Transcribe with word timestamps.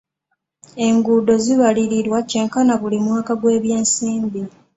Enguudo 0.85 1.33
zibalirirwa 1.43 2.19
kyenkana 2.29 2.73
buli 2.81 2.97
mwaka 3.05 3.31
gw'ebyensimbi. 3.41 4.41